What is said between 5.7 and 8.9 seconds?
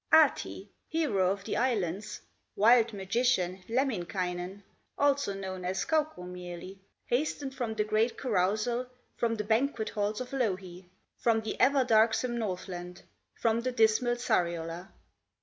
Kaukomieli, Hastened from the great carousal,